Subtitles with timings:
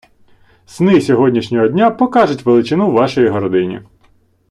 [0.65, 3.81] Сни сьогоднішнього дня покажуть величину вашої гордині.